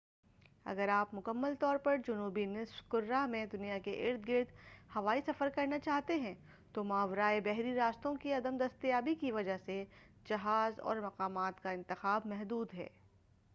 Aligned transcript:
اگر 0.65 0.89
آپ 0.89 1.13
مکمل 1.13 1.53
طور 1.59 1.77
پر 1.77 1.97
جنوبی 1.97 2.45
نصف 2.45 2.87
کرہ 2.89 3.25
میں 3.25 3.45
دنیا 3.45 3.77
کے 3.77 3.91
ارد 4.01 4.27
گرد 4.27 4.51
ہوائی 4.95 5.21
سفر 5.25 5.49
کرنا 5.55 5.79
چاہتے 5.79 6.15
ہیں 6.15 6.33
تو 6.73 6.83
ماورائے 6.83 7.41
بحری 7.41 7.75
راستوں 7.75 8.15
کی 8.15 8.33
عدم 8.33 8.57
دستیابی 8.57 9.15
کی 9.15 9.31
وجہ 9.31 9.57
سے 9.65 9.83
جہاز 10.25 10.79
اور 10.79 10.97
مقامات 10.97 11.63
کا 11.63 11.71
انتخاب 11.71 12.25
محدود 12.25 12.73
ہے 12.73 12.87